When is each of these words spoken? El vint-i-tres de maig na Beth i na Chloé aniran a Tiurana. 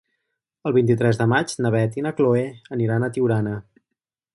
El 0.69 0.73
vint-i-tres 0.77 1.21
de 1.21 1.27
maig 1.35 1.53
na 1.67 1.73
Beth 1.77 2.01
i 2.03 2.07
na 2.09 2.17
Chloé 2.21 2.49
aniran 2.79 3.07
a 3.11 3.15
Tiurana. 3.19 3.59